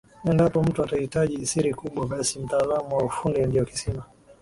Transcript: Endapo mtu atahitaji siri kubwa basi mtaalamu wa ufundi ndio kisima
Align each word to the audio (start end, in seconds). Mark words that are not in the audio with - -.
Endapo 0.29 0.63
mtu 0.63 0.83
atahitaji 0.83 1.45
siri 1.45 1.73
kubwa 1.73 2.05
basi 2.07 2.39
mtaalamu 2.39 2.95
wa 2.97 3.03
ufundi 3.05 3.45
ndio 3.45 3.65
kisima 3.65 4.03